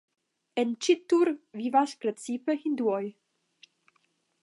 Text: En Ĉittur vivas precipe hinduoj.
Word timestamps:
En 0.63 0.71
Ĉittur 0.85 1.31
vivas 1.61 1.95
precipe 2.07 2.59
hinduoj. 2.65 3.03